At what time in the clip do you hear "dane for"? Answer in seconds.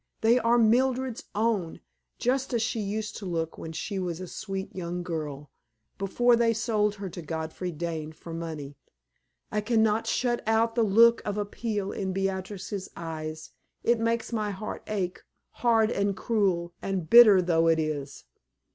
7.71-8.33